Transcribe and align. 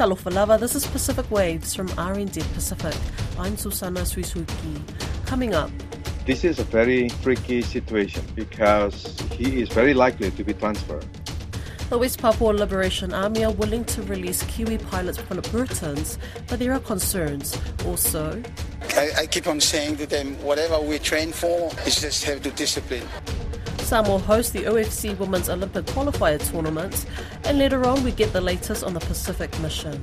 Salofalava, 0.00 0.58
this 0.58 0.74
is 0.74 0.86
Pacific 0.86 1.30
Waves 1.30 1.74
from 1.74 1.86
RNZ 1.88 2.42
Pacific. 2.54 2.94
I'm 3.38 3.54
Susana 3.58 4.00
Suisuiki. 4.00 4.80
Coming 5.26 5.52
up. 5.52 5.70
This 6.24 6.42
is 6.42 6.58
a 6.58 6.64
very 6.64 7.10
tricky 7.22 7.60
situation 7.60 8.24
because 8.34 9.20
he 9.32 9.60
is 9.60 9.68
very 9.68 9.92
likely 9.92 10.30
to 10.30 10.42
be 10.42 10.54
transferred. 10.54 11.04
The 11.90 11.98
West 11.98 12.18
Papua 12.18 12.52
Liberation 12.52 13.12
Army 13.12 13.44
are 13.44 13.52
willing 13.52 13.84
to 13.92 14.02
release 14.04 14.42
Kiwi 14.44 14.78
pilot 14.78 15.18
Philip 15.18 15.44
Mehrtens, 15.48 16.16
but 16.48 16.58
there 16.58 16.72
are 16.72 16.80
concerns. 16.80 17.58
Also, 17.84 18.42
I, 18.96 19.10
I 19.18 19.26
keep 19.26 19.46
on 19.46 19.60
saying 19.60 19.98
to 19.98 20.06
them, 20.06 20.34
whatever 20.42 20.80
we 20.80 20.98
train 20.98 21.30
for, 21.30 21.70
is 21.86 22.00
just 22.00 22.24
have 22.24 22.40
to 22.44 22.50
discipline. 22.52 23.06
Samoa 23.90 24.20
host 24.20 24.52
the 24.52 24.60
OFC 24.60 25.18
Women's 25.18 25.48
Olympic 25.48 25.84
Qualifier 25.86 26.38
Tournament, 26.52 27.06
and 27.42 27.58
later 27.58 27.84
on 27.86 28.04
we 28.04 28.12
get 28.12 28.32
the 28.32 28.40
latest 28.40 28.84
on 28.84 28.94
the 28.94 29.00
Pacific 29.00 29.50
Mission. 29.58 30.00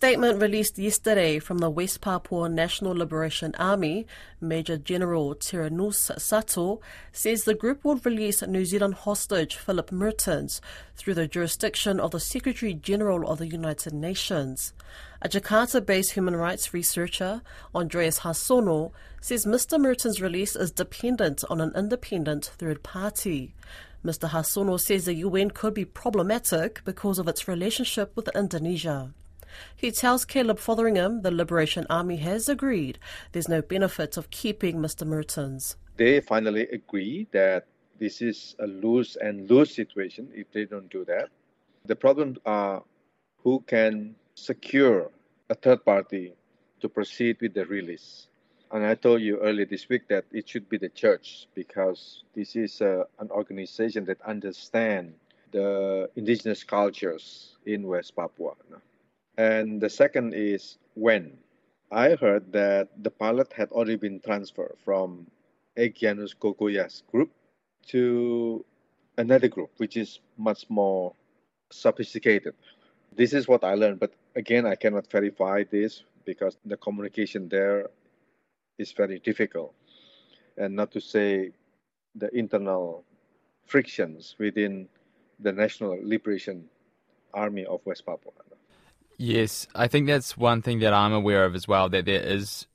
Statement 0.00 0.40
released 0.40 0.78
yesterday 0.78 1.38
from 1.38 1.58
the 1.58 1.68
West 1.68 2.00
Papua 2.00 2.48
National 2.48 2.94
Liberation 2.94 3.54
Army, 3.58 4.06
Major 4.40 4.78
General 4.78 5.34
Terianus 5.34 6.10
Satto, 6.16 6.80
says 7.12 7.44
the 7.44 7.54
group 7.54 7.84
will 7.84 7.96
release 7.96 8.40
New 8.40 8.64
Zealand 8.64 8.94
hostage 8.94 9.56
Philip 9.56 9.90
Mehrtens 9.90 10.62
through 10.96 11.12
the 11.12 11.28
jurisdiction 11.28 12.00
of 12.00 12.12
the 12.12 12.18
Secretary 12.18 12.72
General 12.72 13.30
of 13.30 13.40
the 13.40 13.46
United 13.46 13.92
Nations. 13.92 14.72
A 15.20 15.28
Jakarta 15.28 15.84
based 15.84 16.12
human 16.12 16.34
rights 16.34 16.72
researcher, 16.72 17.42
Andreas 17.74 18.20
Harsono, 18.20 18.92
says 19.20 19.44
Mr. 19.44 19.78
Mehrtens' 19.78 20.22
release 20.22 20.56
is 20.56 20.70
dependent 20.70 21.44
on 21.50 21.60
an 21.60 21.72
independent 21.76 22.46
third 22.56 22.82
party. 22.82 23.54
Mr. 24.02 24.30
Harsono 24.30 24.80
says 24.80 25.04
the 25.04 25.16
UN 25.16 25.50
could 25.50 25.74
be 25.74 25.84
problematic 25.84 26.82
because 26.86 27.18
of 27.18 27.28
its 27.28 27.46
relationship 27.46 28.16
with 28.16 28.34
Indonesia. 28.34 29.12
He 29.76 29.90
tells 29.90 30.24
Caleb 30.24 30.58
Fotheringham 30.58 31.22
the 31.22 31.30
Liberation 31.30 31.86
Army 31.88 32.16
has 32.16 32.48
agreed 32.48 32.98
there's 33.32 33.48
no 33.48 33.62
benefit 33.62 34.16
of 34.16 34.30
keeping 34.30 34.76
Mr. 34.76 35.06
Mehrtens. 35.06 35.76
They 35.96 36.20
finally 36.20 36.66
agree 36.68 37.26
that 37.32 37.66
this 37.98 38.22
is 38.22 38.56
a 38.58 38.66
lose 38.66 39.16
and 39.16 39.48
lose 39.50 39.74
situation 39.74 40.28
if 40.34 40.50
they 40.52 40.64
don't 40.64 40.90
do 40.90 41.04
that. 41.04 41.28
The 41.84 41.96
problems 41.96 42.38
are 42.46 42.82
who 43.42 43.62
can 43.66 44.14
secure 44.34 45.10
a 45.48 45.54
third 45.54 45.84
party 45.84 46.32
to 46.80 46.88
proceed 46.88 47.36
with 47.40 47.54
the 47.54 47.66
release. 47.66 48.28
And 48.72 48.86
I 48.86 48.94
told 48.94 49.20
you 49.20 49.38
earlier 49.40 49.66
this 49.66 49.88
week 49.88 50.06
that 50.08 50.24
it 50.30 50.48
should 50.48 50.68
be 50.68 50.78
the 50.78 50.88
church 50.88 51.46
because 51.54 52.22
this 52.34 52.54
is 52.54 52.80
uh, 52.80 53.04
an 53.18 53.30
organization 53.30 54.04
that 54.04 54.20
understands 54.22 55.14
the 55.50 56.08
indigenous 56.14 56.62
cultures 56.62 57.56
in 57.66 57.82
West 57.82 58.14
Papua. 58.14 58.52
And 59.40 59.80
the 59.80 59.88
second 59.88 60.34
is 60.34 60.76
when. 60.92 61.38
I 61.90 62.14
heard 62.14 62.52
that 62.52 62.88
the 63.02 63.10
pilot 63.10 63.54
had 63.54 63.72
already 63.72 63.96
been 63.96 64.20
transferred 64.20 64.76
from 64.84 65.30
Egianus 65.78 66.34
Kogoya's 66.34 67.02
group 67.10 67.30
to 67.88 68.62
another 69.16 69.48
group, 69.48 69.70
which 69.78 69.96
is 69.96 70.20
much 70.36 70.68
more 70.68 71.14
sophisticated. 71.72 72.54
This 73.16 73.32
is 73.32 73.48
what 73.48 73.64
I 73.64 73.76
learned, 73.76 73.98
but 73.98 74.12
again, 74.36 74.66
I 74.66 74.74
cannot 74.74 75.10
verify 75.10 75.64
this 75.64 76.04
because 76.26 76.58
the 76.66 76.76
communication 76.76 77.48
there 77.48 77.88
is 78.76 78.92
very 78.92 79.20
difficult. 79.20 79.72
And 80.58 80.76
not 80.76 80.92
to 80.92 81.00
say 81.00 81.52
the 82.14 82.28
internal 82.36 83.04
frictions 83.64 84.36
within 84.38 84.86
the 85.38 85.52
National 85.52 85.96
Liberation 86.02 86.68
Army 87.32 87.64
of 87.64 87.80
West 87.86 88.04
Papua. 88.04 88.32
Yes, 89.22 89.66
I 89.74 89.86
think 89.86 90.06
that's 90.06 90.38
one 90.38 90.62
thing 90.62 90.78
that 90.78 90.94
I'm 90.94 91.12
aware 91.12 91.44
of 91.44 91.54
as 91.54 91.68
well, 91.68 91.90
that 91.90 92.06
there 92.06 92.22
is 92.22 92.66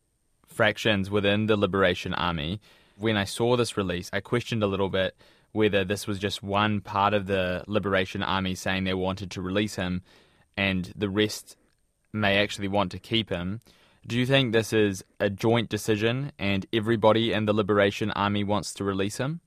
fractions 0.45 1.09
within 1.09 1.47
the 1.47 1.57
Liberation 1.57 2.13
Army. 2.13 2.61
When 2.99 3.17
I 3.17 3.23
saw 3.23 3.57
this 3.57 3.77
release, 3.77 4.11
I 4.13 4.19
questioned 4.19 4.61
a 4.61 4.67
little 4.67 4.89
bit 4.89 5.15
whether 5.53 5.83
this 5.83 6.05
was 6.05 6.19
just 6.19 6.43
one 6.43 6.81
part 6.81 7.15
of 7.15 7.25
the 7.25 7.63
Liberation 7.65 8.21
Army 8.21 8.53
saying 8.53 8.83
they 8.83 8.93
wanted 8.93 9.31
to 9.31 9.41
release 9.41 9.73
him 9.73 10.03
and 10.55 10.93
the 10.95 11.09
rest 11.09 11.57
may 12.13 12.37
actually 12.37 12.67
want 12.67 12.91
to 12.91 12.99
keep 12.99 13.31
him. 13.31 13.61
Do 14.05 14.15
you 14.15 14.27
think 14.27 14.53
this 14.53 14.71
is 14.71 15.03
a 15.19 15.31
joint 15.31 15.67
decision 15.67 16.31
and 16.37 16.67
everybody 16.71 17.33
in 17.33 17.45
the 17.45 17.53
Liberation 17.53 18.11
Army 18.11 18.43
wants 18.43 18.71
to 18.75 18.83
release 18.83 19.17
him? 19.17 19.39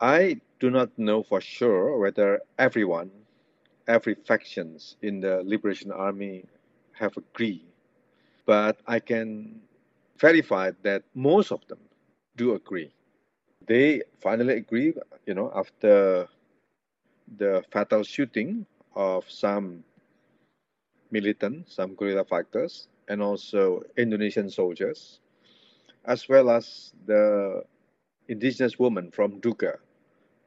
I 0.00 0.40
do 0.58 0.70
not 0.70 0.98
know 0.98 1.22
for 1.22 1.40
sure 1.40 2.00
whether 2.00 2.40
everyone, 2.58 3.12
every 3.86 4.14
factions 4.14 4.96
in 5.02 5.20
the 5.20 5.42
Liberation 5.44 5.92
Army 5.92 6.44
have 6.92 7.16
agreed, 7.16 7.64
but 8.46 8.78
I 8.86 9.00
can 9.00 9.60
verify 10.18 10.72
that 10.82 11.02
most 11.14 11.52
of 11.52 11.66
them 11.68 11.78
do 12.36 12.54
agree. 12.54 12.92
They 13.66 14.02
finally 14.20 14.54
agree, 14.56 14.94
you 15.26 15.34
know, 15.34 15.52
after 15.54 16.28
the 17.38 17.62
fatal 17.70 18.02
shooting 18.02 18.66
of 18.94 19.28
some 19.30 19.84
militant, 21.10 21.68
some 21.70 21.94
guerrilla 21.94 22.24
fighters, 22.24 22.88
and 23.08 23.22
also 23.22 23.82
Indonesian 23.96 24.48
soldiers, 24.50 25.20
as 26.04 26.28
well 26.28 26.50
as 26.50 26.92
the 27.06 27.64
indigenous 28.28 28.78
woman 28.78 29.10
from 29.10 29.40
Nduga 29.40 29.78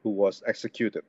who 0.02 0.10
was 0.10 0.42
executed 0.46 1.04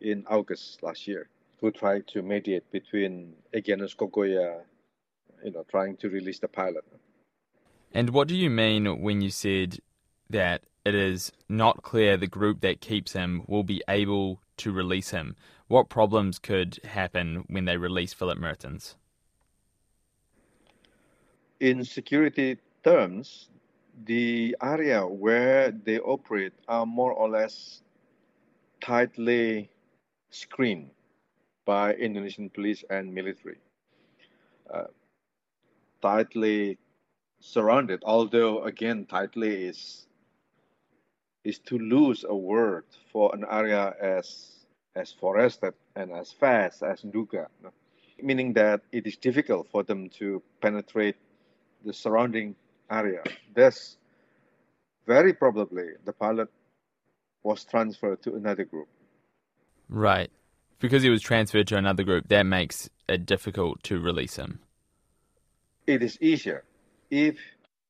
in 0.00 0.24
August 0.28 0.82
last 0.82 1.06
year, 1.08 1.28
who 1.62 1.70
tried 1.70 2.08
to 2.08 2.22
mediate 2.22 2.70
between 2.72 3.34
Egianus 3.54 3.94
Kogoya, 3.96 4.62
you 5.44 5.52
know, 5.52 5.64
trying 5.70 5.96
to 5.98 6.10
release 6.10 6.40
the 6.40 6.48
pilot. 6.48 6.84
And 7.94 8.10
what 8.10 8.26
do 8.26 8.34
you 8.34 8.50
mean 8.50 9.00
when 9.00 9.20
you 9.20 9.30
said 9.30 9.78
that 10.28 10.64
it 10.84 10.96
is 10.96 11.30
not 11.48 11.84
clear 11.84 12.16
the 12.16 12.26
group 12.26 12.62
that 12.62 12.80
keeps 12.80 13.12
him 13.12 13.44
will 13.46 13.62
be 13.62 13.80
able 13.88 14.40
to 14.56 14.72
release 14.72 15.10
him? 15.10 15.36
What 15.68 15.88
problems 15.88 16.40
could 16.40 16.80
happen 16.82 17.44
when 17.46 17.64
they 17.64 17.76
release 17.76 18.12
Philip 18.12 18.38
Mehrtens? 18.38 18.96
In 21.60 21.84
security 21.84 22.58
terms, 22.82 23.50
the 24.04 24.56
area 24.60 25.06
where 25.06 25.70
they 25.70 26.00
operate 26.00 26.54
are 26.66 26.86
more 26.86 27.12
or 27.12 27.28
less 27.28 27.82
tightly 28.80 29.70
screened 30.30 30.90
by 31.64 31.94
Indonesian 31.94 32.50
police 32.50 32.84
and 32.90 33.12
military. 33.12 33.58
Uh, 34.72 34.84
tightly 36.00 36.78
surrounded, 37.40 38.02
although 38.04 38.62
again, 38.64 39.06
tightly 39.06 39.66
is 39.66 40.06
is 41.44 41.58
to 41.58 41.76
lose 41.78 42.24
a 42.28 42.34
word 42.34 42.84
for 43.12 43.34
an 43.34 43.44
area 43.50 43.94
as 44.00 44.50
as 44.94 45.12
forested 45.12 45.74
and 45.96 46.12
as 46.12 46.32
fast 46.32 46.82
as 46.82 47.02
Nduga, 47.02 47.46
meaning 48.22 48.52
that 48.52 48.82
it 48.92 49.06
is 49.06 49.16
difficult 49.16 49.66
for 49.70 49.82
them 49.82 50.08
to 50.10 50.42
penetrate 50.60 51.16
the 51.84 51.92
surrounding 51.92 52.54
area. 52.90 53.22
Thus, 53.54 53.96
very 55.06 55.32
probably 55.32 55.90
the 56.04 56.12
pilot 56.12 56.48
was 57.42 57.64
transferred 57.64 58.22
to 58.22 58.36
another 58.36 58.64
group. 58.64 58.88
Right. 59.88 60.30
Because 60.82 61.04
he 61.04 61.10
was 61.10 61.22
transferred 61.22 61.68
to 61.68 61.76
another 61.76 62.02
group, 62.02 62.26
that 62.26 62.42
makes 62.42 62.90
it 63.08 63.24
difficult 63.24 63.84
to 63.84 64.00
release 64.00 64.34
him. 64.34 64.58
It 65.86 66.02
is 66.02 66.18
easier 66.20 66.64
if 67.08 67.38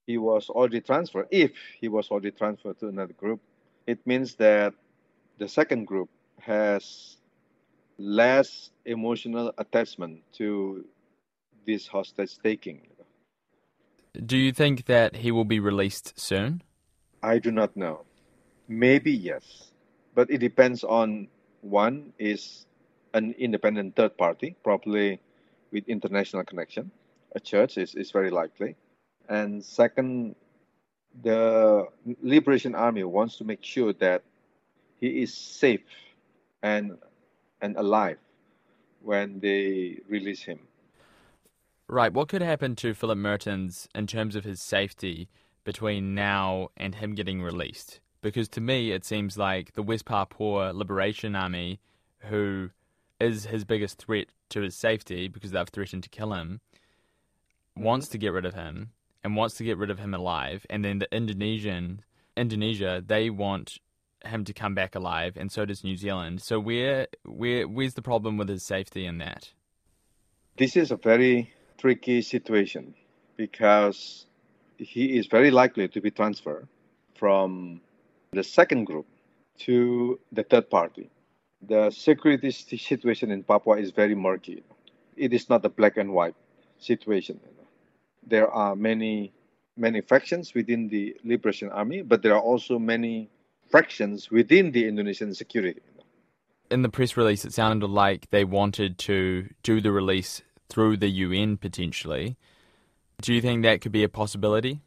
he 0.06 0.18
was 0.18 0.50
already 0.50 0.82
transferred. 0.82 1.26
If 1.30 1.52
he 1.80 1.88
was 1.88 2.10
already 2.10 2.32
transferred 2.32 2.78
to 2.80 2.88
another 2.88 3.14
group, 3.14 3.40
it 3.86 4.06
means 4.06 4.34
that 4.34 4.74
the 5.38 5.48
second 5.48 5.86
group 5.86 6.10
has 6.40 7.16
less 7.96 8.70
emotional 8.84 9.54
attachment 9.56 10.20
to 10.34 10.84
this 11.66 11.86
hostage 11.86 12.36
taking. 12.42 12.82
Do 14.26 14.36
you 14.36 14.52
think 14.52 14.84
that 14.84 15.16
he 15.16 15.30
will 15.30 15.46
be 15.46 15.60
released 15.60 16.20
soon? 16.20 16.62
I 17.22 17.38
do 17.38 17.50
not 17.50 17.74
know. 17.74 18.04
Maybe 18.68 19.12
yes, 19.12 19.72
but 20.14 20.30
it 20.30 20.38
depends 20.38 20.84
on 20.84 21.28
one 21.62 22.12
is 22.18 22.66
an 23.14 23.34
independent 23.38 23.96
third 23.96 24.16
party, 24.16 24.56
probably 24.62 25.20
with 25.70 25.88
international 25.88 26.44
connection. 26.44 26.90
A 27.34 27.40
church 27.40 27.78
is, 27.78 27.94
is 27.94 28.10
very 28.10 28.30
likely. 28.30 28.76
And 29.28 29.64
second, 29.64 30.34
the 31.22 31.86
Liberation 32.22 32.74
Army 32.74 33.04
wants 33.04 33.36
to 33.38 33.44
make 33.44 33.62
sure 33.62 33.92
that 33.94 34.22
he 35.00 35.22
is 35.22 35.34
safe 35.34 35.80
and 36.62 36.98
and 37.60 37.76
alive 37.76 38.18
when 39.02 39.40
they 39.40 39.98
release 40.08 40.42
him. 40.42 40.58
Right. 41.88 42.12
What 42.12 42.28
could 42.28 42.42
happen 42.42 42.74
to 42.76 42.94
Philip 42.94 43.18
Mehrtens 43.18 43.86
in 43.94 44.06
terms 44.06 44.34
of 44.34 44.44
his 44.44 44.60
safety 44.60 45.28
between 45.64 46.14
now 46.14 46.68
and 46.76 46.94
him 46.94 47.14
getting 47.14 47.42
released? 47.42 48.00
Because 48.22 48.48
to 48.50 48.60
me, 48.60 48.92
it 48.92 49.04
seems 49.04 49.36
like 49.36 49.74
the 49.74 49.82
West 49.82 50.04
Papua 50.04 50.72
Liberation 50.72 51.36
Army, 51.36 51.80
who 52.20 52.70
is 53.22 53.46
his 53.46 53.64
biggest 53.64 53.98
threat 53.98 54.26
to 54.50 54.60
his 54.60 54.76
safety 54.76 55.28
because 55.28 55.52
they've 55.52 55.68
threatened 55.68 56.02
to 56.02 56.08
kill 56.08 56.32
him, 56.32 56.60
wants 57.76 58.06
mm-hmm. 58.06 58.12
to 58.12 58.18
get 58.18 58.32
rid 58.32 58.44
of 58.44 58.54
him 58.54 58.90
and 59.24 59.36
wants 59.36 59.54
to 59.56 59.64
get 59.64 59.78
rid 59.78 59.90
of 59.90 59.98
him 59.98 60.14
alive. 60.14 60.66
And 60.68 60.84
then 60.84 60.98
the 60.98 61.14
Indonesian 61.14 62.02
Indonesia, 62.36 63.02
they 63.04 63.30
want 63.30 63.78
him 64.24 64.44
to 64.44 64.52
come 64.52 64.74
back 64.74 64.94
alive, 64.94 65.36
and 65.36 65.50
so 65.50 65.64
does 65.64 65.84
New 65.84 65.96
Zealand. 65.96 66.42
So 66.42 66.60
where 66.60 67.08
where 67.24 67.66
where's 67.66 67.94
the 67.94 68.02
problem 68.02 68.36
with 68.36 68.48
his 68.48 68.64
safety 68.64 69.06
in 69.06 69.18
that? 69.18 69.52
This 70.56 70.76
is 70.76 70.90
a 70.90 70.96
very 70.96 71.52
tricky 71.78 72.22
situation 72.22 72.94
because 73.36 74.26
he 74.78 75.16
is 75.18 75.26
very 75.26 75.50
likely 75.50 75.88
to 75.88 76.00
be 76.00 76.10
transferred 76.10 76.68
from 77.14 77.80
the 78.32 78.44
second 78.44 78.84
group 78.84 79.06
to 79.58 80.18
the 80.30 80.42
third 80.42 80.70
party. 80.70 81.10
The 81.68 81.90
security 81.90 82.50
situation 82.50 83.30
in 83.30 83.44
Papua 83.44 83.78
is 83.78 83.92
very 83.92 84.14
murky. 84.14 84.64
It 85.16 85.32
is 85.32 85.48
not 85.48 85.64
a 85.64 85.68
black 85.68 85.96
and 85.96 86.12
white 86.12 86.34
situation. 86.78 87.38
There 88.26 88.50
are 88.50 88.74
many 88.74 89.32
many 89.76 90.00
factions 90.00 90.54
within 90.54 90.88
the 90.88 91.16
Liberation 91.24 91.70
Army, 91.70 92.02
but 92.02 92.22
there 92.22 92.34
are 92.34 92.40
also 92.40 92.78
many 92.78 93.30
fractions 93.70 94.30
within 94.30 94.72
the 94.72 94.86
Indonesian 94.86 95.34
security. 95.34 95.80
In 96.70 96.82
the 96.82 96.88
press 96.88 97.16
release, 97.16 97.44
it 97.44 97.52
sounded 97.52 97.88
like 97.88 98.30
they 98.30 98.44
wanted 98.44 98.98
to 98.98 99.48
do 99.62 99.80
the 99.80 99.92
release 99.92 100.42
through 100.68 100.98
the 100.98 101.08
UN 101.08 101.56
potentially. 101.56 102.36
Do 103.20 103.32
you 103.32 103.40
think 103.40 103.62
that 103.62 103.80
could 103.80 103.92
be 103.92 104.04
a 104.04 104.08
possibility? 104.08 104.80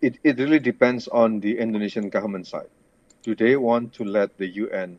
It, 0.00 0.18
it 0.22 0.38
really 0.38 0.58
depends 0.58 1.08
on 1.08 1.40
the 1.40 1.58
Indonesian 1.58 2.08
government 2.10 2.46
side. 2.46 2.68
Do 3.22 3.34
they 3.34 3.56
want 3.56 3.94
to 3.94 4.04
let 4.04 4.36
the 4.36 4.46
UN 4.48 4.98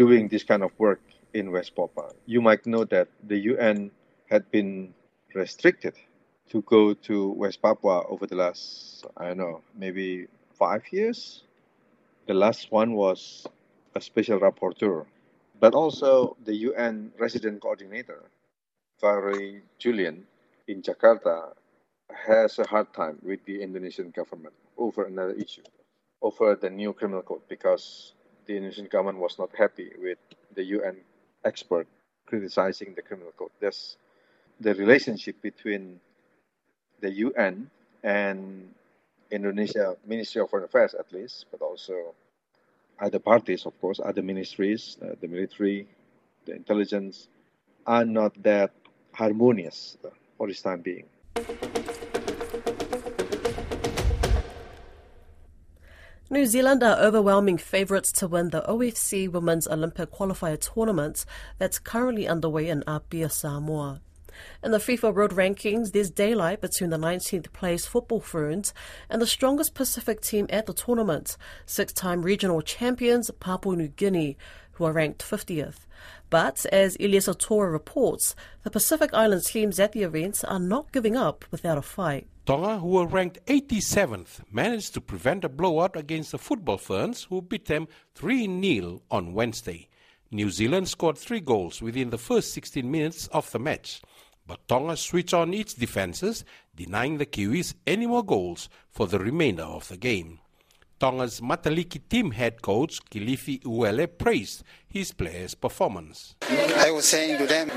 doing 0.00 0.28
this 0.28 0.42
kind 0.42 0.62
of 0.62 0.72
work 0.78 1.02
in 1.34 1.52
West 1.52 1.76
Papua? 1.76 2.08
You 2.24 2.40
might 2.40 2.64
know 2.64 2.84
that 2.84 3.08
the 3.28 3.36
UN 3.52 3.90
had 4.30 4.50
been 4.50 4.94
restricted 5.34 5.94
to 6.48 6.62
go 6.62 6.94
to 6.94 7.32
West 7.32 7.60
Papua 7.60 8.06
over 8.08 8.26
the 8.26 8.34
last, 8.34 9.04
I 9.18 9.28
don't 9.28 9.36
know, 9.36 9.60
maybe 9.76 10.26
five 10.54 10.84
years. 10.90 11.44
The 12.26 12.32
last 12.32 12.72
one 12.72 12.94
was 12.94 13.46
a 13.94 14.00
special 14.00 14.40
rapporteur, 14.40 15.04
but 15.60 15.74
also 15.74 16.34
the 16.46 16.56
UN 16.70 17.12
resident 17.18 17.60
coordinator, 17.60 18.22
Valerie 19.02 19.60
Julliand, 19.78 20.22
in 20.66 20.80
Jakarta, 20.80 21.52
has 22.08 22.58
a 22.58 22.66
hard 22.66 22.90
time 22.94 23.18
with 23.22 23.44
the 23.44 23.62
Indonesian 23.62 24.10
government 24.16 24.54
over 24.78 25.04
another 25.04 25.34
issue, 25.34 25.68
over 26.22 26.56
the 26.56 26.70
new 26.70 26.94
criminal 26.94 27.20
code, 27.20 27.42
because 27.50 28.14
the 28.50 28.56
Indonesian 28.56 28.86
government 28.86 29.18
was 29.18 29.38
not 29.38 29.50
happy 29.56 29.90
with 30.02 30.18
the 30.56 30.64
UN 30.76 30.96
expert 31.44 31.86
criticizing 32.26 32.94
the 32.96 33.02
criminal 33.02 33.32
code. 33.38 33.52
There's 33.60 33.96
the 34.58 34.74
relationship 34.74 35.40
between 35.40 36.00
the 37.00 37.10
UN 37.26 37.70
and 38.02 38.74
Indonesia 39.30 39.96
Ministry 40.04 40.42
of 40.42 40.50
Foreign 40.50 40.64
Affairs, 40.64 40.94
at 40.94 41.12
least, 41.12 41.46
but 41.52 41.60
also 41.62 41.94
other 42.98 43.20
parties, 43.20 43.66
of 43.66 43.80
course, 43.80 44.00
other 44.04 44.22
ministries, 44.22 44.98
uh, 45.00 45.14
the 45.20 45.28
military, 45.28 45.86
the 46.44 46.54
intelligence, 46.56 47.28
are 47.86 48.04
not 48.04 48.32
that 48.42 48.72
harmonious 49.12 49.96
for 50.36 50.48
this 50.48 50.60
time 50.60 50.80
being. 50.80 51.06
New 56.32 56.46
Zealand 56.46 56.80
are 56.84 56.96
overwhelming 56.96 57.58
favourites 57.58 58.12
to 58.12 58.28
win 58.28 58.50
the 58.50 58.62
OFC 58.62 59.28
Women's 59.28 59.66
Olympic 59.66 60.12
Qualifier 60.12 60.56
tournament 60.60 61.24
that's 61.58 61.80
currently 61.80 62.28
underway 62.28 62.68
in 62.68 62.84
Apia, 62.86 63.28
Samoa. 63.28 64.00
In 64.62 64.70
the 64.70 64.78
FIFA 64.78 65.12
World 65.12 65.32
Rankings, 65.32 65.90
there's 65.90 66.08
daylight 66.08 66.60
between 66.60 66.90
the 66.90 66.96
19th 66.96 67.52
place 67.52 67.84
Football 67.84 68.20
Ferns 68.20 68.72
and 69.08 69.20
the 69.20 69.26
strongest 69.26 69.74
Pacific 69.74 70.20
team 70.20 70.46
at 70.50 70.66
the 70.66 70.72
tournament, 70.72 71.36
six 71.66 71.92
time 71.92 72.22
regional 72.22 72.62
champions 72.62 73.28
Papua 73.40 73.74
New 73.74 73.88
Guinea, 73.88 74.38
who 74.80 74.86
are 74.86 74.92
ranked 74.92 75.22
50th. 75.22 75.86
But 76.30 76.64
as 76.72 76.96
Iliesa 76.96 77.38
Tora 77.38 77.70
reports, 77.70 78.34
the 78.62 78.70
Pacific 78.70 79.12
Island 79.12 79.44
teams 79.44 79.78
at 79.78 79.92
the 79.92 80.02
events 80.02 80.42
are 80.42 80.58
not 80.58 80.90
giving 80.90 81.18
up 81.18 81.44
without 81.50 81.76
a 81.76 81.82
fight. 81.82 82.26
Tonga, 82.46 82.78
who 82.78 82.88
were 82.88 83.06
ranked 83.06 83.44
87th, 83.44 84.40
managed 84.50 84.94
to 84.94 85.02
prevent 85.02 85.44
a 85.44 85.50
blowout 85.50 85.96
against 85.96 86.32
the 86.32 86.38
Football 86.38 86.78
Ferns, 86.78 87.24
who 87.24 87.42
beat 87.42 87.66
them 87.66 87.88
3 88.14 88.46
0 88.62 89.02
on 89.10 89.34
Wednesday. 89.34 89.90
New 90.30 90.48
Zealand 90.48 90.88
scored 90.88 91.18
three 91.18 91.40
goals 91.40 91.82
within 91.82 92.08
the 92.08 92.16
first 92.16 92.54
16 92.54 92.90
minutes 92.90 93.26
of 93.26 93.50
the 93.52 93.58
match. 93.58 94.00
But 94.46 94.66
Tonga 94.66 94.96
switched 94.96 95.34
on 95.34 95.52
its 95.52 95.74
defences, 95.74 96.42
denying 96.74 97.18
the 97.18 97.26
Kiwis 97.26 97.74
any 97.86 98.06
more 98.06 98.24
goals 98.24 98.70
for 98.88 99.06
the 99.06 99.18
remainder 99.18 99.64
of 99.64 99.88
the 99.88 99.98
game. 99.98 100.38
Tonga's 101.00 101.40
Mataliki 101.40 101.98
team 102.10 102.30
head 102.30 102.60
coach 102.60 103.00
Kilifi 103.10 103.62
Uele 103.62 104.06
praised 104.06 104.62
his 104.86 105.12
players' 105.12 105.54
performance. 105.54 106.34
I 106.42 106.90
was 106.90 107.08
saying 107.08 107.38
to 107.38 107.46
them, 107.46 107.70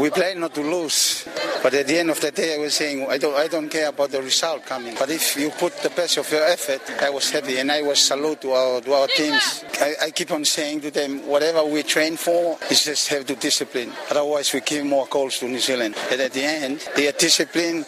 we 0.00 0.08
play 0.08 0.34
not 0.34 0.54
to 0.54 0.62
lose. 0.62 1.28
But 1.62 1.74
at 1.74 1.86
the 1.86 1.98
end 1.98 2.10
of 2.10 2.20
the 2.20 2.30
day, 2.30 2.54
I 2.54 2.58
was 2.58 2.74
saying, 2.74 3.04
I 3.10 3.18
don't, 3.18 3.34
I 3.34 3.48
don't 3.48 3.68
care 3.68 3.88
about 3.88 4.10
the 4.10 4.22
result 4.22 4.64
coming. 4.64 4.94
But 4.98 5.10
if 5.10 5.36
you 5.36 5.50
put 5.50 5.76
the 5.82 5.90
best 5.90 6.16
of 6.16 6.30
your 6.30 6.44
effort, 6.44 6.80
I 7.02 7.10
was 7.10 7.28
happy. 7.30 7.58
And 7.58 7.70
I 7.72 7.82
was 7.82 7.98
salute 7.98 8.40
to 8.42 8.52
our, 8.52 8.80
to 8.80 8.92
our 8.92 9.08
teams. 9.08 9.64
I, 9.80 9.94
I 10.04 10.10
keep 10.12 10.30
on 10.30 10.44
saying 10.44 10.82
to 10.82 10.90
them, 10.90 11.26
whatever 11.26 11.64
we 11.64 11.82
train 11.82 12.16
for, 12.16 12.56
is 12.70 12.84
just 12.84 13.08
have 13.08 13.26
to 13.26 13.34
discipline. 13.34 13.92
Otherwise, 14.10 14.52
we 14.54 14.60
give 14.60 14.86
more 14.86 15.06
goals 15.10 15.38
to 15.40 15.48
New 15.48 15.58
Zealand. 15.58 15.96
And 16.10 16.20
at 16.20 16.32
the 16.32 16.44
end, 16.44 16.88
they 16.94 17.08
are 17.08 17.12
disciplined. 17.12 17.84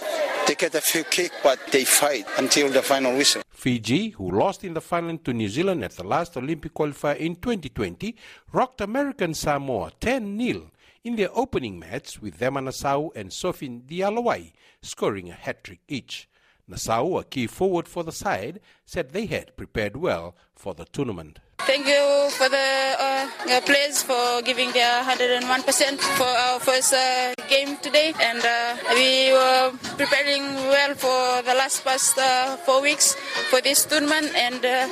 They 0.49 0.55
get 0.55 0.75
a 0.75 0.81
few 0.81 1.05
kicks, 1.05 1.37
but 1.43 1.59
they 1.71 1.85
fight 1.85 2.27
until 2.39 2.71
the 2.71 2.81
final 2.81 3.15
whistle. 3.15 3.43
Fiji, 3.51 4.09
who 4.09 4.31
lost 4.31 4.65
in 4.65 4.73
the 4.73 4.81
final 4.81 5.19
to 5.19 5.35
New 5.35 5.51
Zealand 5.51 5.85
at 5.85 5.91
the 5.91 6.05
last 6.05 6.39
Olympic 6.39 6.73
qualifier 6.73 7.19
in 7.19 7.37
2020, 7.37 8.17
rocked 8.51 8.81
American 8.81 9.35
Samoa 9.35 9.93
10 10.01 10.41
0 10.41 10.71
in 11.05 11.17
their 11.17 11.29
opening 11.37 11.79
match 11.79 12.23
with 12.23 12.39
Cema 12.39 12.63
Nasau 12.63 13.11
and 13.15 13.29
Sofin 13.29 13.83
Dialawai 13.83 14.51
scoring 14.81 15.29
a 15.29 15.35
hat 15.35 15.65
trick 15.65 15.81
each. 15.87 16.31
Nasau, 16.67 17.21
a 17.21 17.25
key 17.25 17.47
forward 17.47 17.87
for 17.87 18.03
the 18.03 18.11
side, 18.11 18.59
said 18.87 19.11
they 19.11 19.27
had 19.27 19.55
prepared 19.55 19.99
well 19.99 20.35
for 20.55 20.73
the 20.73 20.87
tournament. 20.87 21.41
Thank 21.69 21.87
you 21.87 22.31
for 22.31 22.49
the 22.49 22.97
uh, 22.99 23.61
players 23.61 24.03
for 24.03 24.41
giving 24.41 24.73
their 24.73 25.03
101% 25.05 26.01
for 26.17 26.25
our 26.25 26.59
first 26.61 26.95
uh, 26.95 27.35
game 27.47 27.77
today, 27.83 28.15
and 28.19 28.41
uh, 28.43 28.75
we 28.95 29.31
were 29.33 29.73
preparing 29.99 30.45
well 30.73 30.95
for 30.95 31.43
the 31.43 31.53
last 31.53 31.85
past 31.85 32.17
uh, 32.17 32.57
four 32.57 32.81
weeks 32.81 33.17
for 33.51 33.61
this 33.61 33.85
tournament, 33.85 34.35
and 34.35 34.65
uh, 34.65 34.89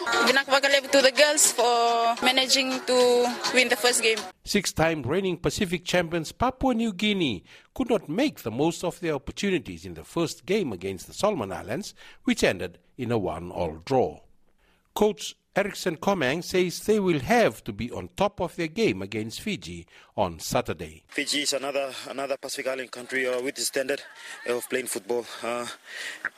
to 0.92 1.00
the 1.00 1.12
girls 1.16 1.50
for 1.50 2.14
managing 2.23 2.78
to 2.85 3.26
win 3.54 3.71
the 3.71 3.76
first 3.76 4.02
game. 4.02 4.18
Six-time 4.45 5.00
reigning 5.00 5.38
Pacific 5.38 5.83
champions 5.83 6.30
Papua 6.30 6.75
New 6.75 6.92
Guinea 6.92 7.42
could 7.73 7.88
not 7.88 8.06
make 8.06 8.42
the 8.42 8.50
most 8.50 8.85
of 8.85 9.00
their 9.00 9.14
opportunities 9.14 9.87
in 9.87 9.95
the 9.95 10.04
first 10.04 10.45
game 10.45 10.75
against 10.75 11.06
the 11.06 11.14
Solomon 11.14 11.52
Islands, 11.52 11.95
which 12.25 12.45
ended 12.45 12.76
in 12.99 13.11
a 13.11 13.16
one-all 13.16 13.80
draw. 13.87 14.21
Coach 14.95 15.37
Eriksson 15.56 15.96
Komang 15.96 16.44
says 16.44 16.80
they 16.80 17.00
will 17.00 17.20
have 17.20 17.64
to 17.64 17.72
be 17.72 17.90
on 17.90 18.10
top 18.14 18.42
of 18.42 18.54
their 18.56 18.66
game 18.68 19.00
against 19.00 19.40
Fiji 19.40 19.86
on 20.14 20.38
Saturday. 20.38 21.02
Fiji 21.08 21.44
is 21.44 21.54
another 21.54 21.94
another 22.10 22.36
Pacific 22.36 22.70
Island 22.70 22.90
country 22.90 23.26
uh, 23.26 23.40
with 23.40 23.54
the 23.54 23.62
standard 23.62 24.02
of 24.46 24.68
playing 24.68 24.88
football. 24.88 25.25
Uh, 25.42 25.66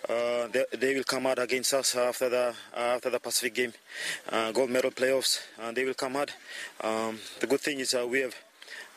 uh, 0.09 0.47
they, 0.47 0.65
they, 0.71 0.95
will 0.95 1.03
come 1.03 1.27
out 1.27 1.41
against 1.41 1.75
us 1.75 1.97
after 1.97 2.29
the 2.29 2.55
after 2.77 3.11
the 3.11 3.19
Pacific 3.19 3.55
game, 3.55 3.73
uh, 4.29 4.53
gold 4.53 4.71
medal 4.71 4.93
playoffs. 4.93 5.41
Uh, 5.61 5.73
they 5.73 5.85
will 5.85 5.95
come 5.95 6.15
out. 6.15 6.31
Um, 6.81 7.19
the 7.41 7.49
good 7.49 7.61
thing 7.61 7.81
is 7.81 7.95
uh, 7.95 8.07
we 8.07 8.21
have 8.21 8.37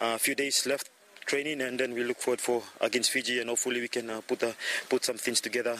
a 0.01 0.19
few 0.19 0.35
days 0.35 0.67
left 0.67 0.87
training, 1.25 1.61
and 1.61 1.79
then 1.79 1.95
we 1.95 2.03
look 2.03 2.19
forward 2.19 2.41
for 2.41 2.61
against 2.79 3.09
Fiji, 3.09 3.39
and 3.39 3.49
hopefully 3.49 3.81
we 3.81 3.87
can 3.87 4.21
put 4.27 4.43
put 4.87 5.03
some 5.03 5.17
things 5.17 5.41
together 5.41 5.79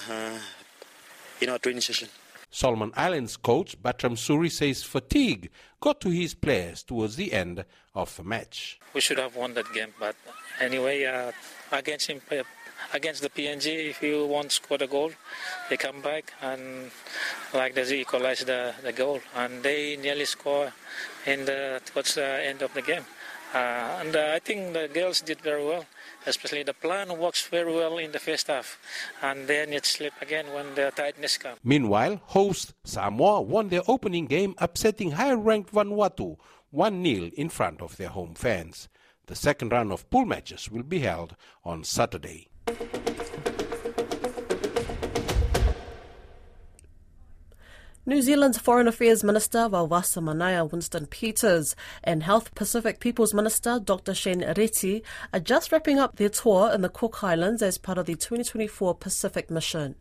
in 1.39 1.49
our 1.49 1.59
training 1.59 1.81
session. 1.81 2.09
Solomon 2.51 2.91
Islands 2.95 3.37
coach 3.37 3.81
Batram 3.81 4.15
Suri 4.17 4.51
says 4.51 4.83
fatigue 4.83 5.49
got 5.79 6.01
to 6.01 6.09
his 6.09 6.33
players 6.33 6.83
towards 6.83 7.15
the 7.15 7.31
end 7.31 7.65
of 7.95 8.15
the 8.17 8.23
match. 8.23 8.79
We 8.93 9.01
should 9.01 9.17
have 9.19 9.35
won 9.35 9.53
that 9.53 9.71
game, 9.73 9.93
but 9.99 10.15
anyway, 10.59 11.05
uh, 11.05 11.31
against 11.71 12.07
him, 12.07 12.21
uh, 12.29 12.43
against 12.93 13.21
the 13.21 13.29
PNG, 13.29 13.89
if 13.89 14.03
you 14.03 14.25
won't 14.25 14.51
score 14.51 14.77
the 14.77 14.87
goal, 14.87 15.11
they 15.69 15.77
come 15.77 16.01
back 16.01 16.33
and 16.41 16.91
like 17.53 17.73
they 17.73 17.99
equalize 17.99 18.43
the, 18.43 18.73
the 18.83 18.91
goal, 18.91 19.21
and 19.35 19.63
they 19.63 19.95
nearly 19.97 20.25
score 20.25 20.73
in 21.25 21.45
the 21.45 21.81
towards 21.85 22.15
the 22.15 22.45
end 22.45 22.61
of 22.61 22.73
the 22.73 22.81
game. 22.81 23.05
Uh, 23.53 23.57
and 23.99 24.15
uh, 24.15 24.31
I 24.33 24.39
think 24.39 24.73
the 24.73 24.87
girls 24.87 25.21
did 25.21 25.41
very 25.41 25.65
well, 25.65 25.85
especially 26.25 26.63
the 26.63 26.73
plan 26.73 27.17
works 27.19 27.45
very 27.47 27.73
well 27.73 27.97
in 27.97 28.11
the 28.13 28.19
first 28.19 28.47
half, 28.47 28.79
and 29.21 29.47
then 29.47 29.73
it 29.73 29.85
slipped 29.85 30.21
again 30.21 30.53
when 30.53 30.73
the 30.75 30.91
tightness 30.95 31.37
comes. 31.37 31.59
Meanwhile, 31.63 32.21
host 32.27 32.73
Samoa 32.85 33.41
won 33.41 33.67
their 33.67 33.81
opening 33.87 34.25
game, 34.27 34.55
upsetting 34.57 35.11
higher-ranked 35.11 35.73
Vanuatu 35.73 36.37
1-0 36.73 37.33
in 37.33 37.49
front 37.49 37.81
of 37.81 37.97
their 37.97 38.09
home 38.09 38.35
fans. 38.35 38.87
The 39.27 39.35
second 39.35 39.71
round 39.71 39.91
of 39.91 40.09
pool 40.09 40.25
matches 40.25 40.71
will 40.71 40.83
be 40.83 40.99
held 40.99 41.35
on 41.65 41.83
Saturday. 41.83 42.47
New 48.03 48.19
Zealand's 48.19 48.57
Foreign 48.57 48.87
Affairs 48.87 49.23
Minister 49.23 49.69
Vaovasamanaia 49.69 50.71
Winston 50.71 51.05
Peters 51.05 51.75
and 52.03 52.23
Health 52.23 52.55
Pacific 52.55 52.99
People's 52.99 53.31
Minister 53.31 53.79
Dr. 53.79 54.15
Shane 54.15 54.41
Reti 54.41 55.03
are 55.31 55.39
just 55.39 55.71
wrapping 55.71 55.99
up 55.99 56.15
their 56.15 56.29
tour 56.29 56.71
in 56.73 56.81
the 56.81 56.89
Cook 56.89 57.23
Islands 57.23 57.61
as 57.61 57.77
part 57.77 57.99
of 57.99 58.07
the 58.07 58.15
2024 58.15 58.95
Pacific 58.95 59.51
Mission. 59.51 59.93